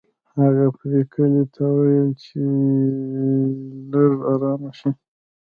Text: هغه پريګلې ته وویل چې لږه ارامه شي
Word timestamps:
هغه 0.39 0.65
پريګلې 0.77 1.43
ته 1.53 1.63
وویل 1.73 2.09
چې 2.23 2.39
لږه 3.91 4.17
ارامه 4.31 4.71
شي 4.77 4.89